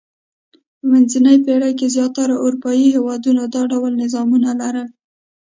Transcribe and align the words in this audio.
په 0.77 0.83
منځنۍ 0.91 1.37
پېړۍ 1.45 1.73
کې 1.79 1.87
زیاترو 1.95 2.35
اروپايي 2.45 2.87
هېوادونو 2.95 3.41
دا 3.55 3.61
ډول 3.71 3.91
نظامونه 4.03 4.49
لرل. 4.61 4.87